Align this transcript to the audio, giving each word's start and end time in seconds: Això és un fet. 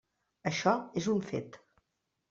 Això 0.51 0.73
és 1.03 1.11
un 1.15 1.23
fet. 1.31 1.65